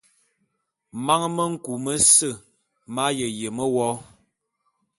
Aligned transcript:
Man 1.05 1.21
me 1.35 1.43
nku 1.51 1.73
mese 1.83 2.29
m'aye 2.93 3.25
yeme 3.39 3.65
wo. 3.75 3.87